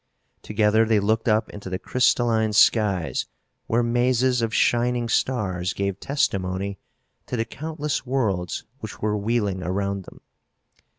[0.41, 3.27] Together they looked up into the crystalline skies,
[3.67, 6.79] where mazes of shining stars gave testimony
[7.27, 10.21] to the countless worlds which were wheeling around them.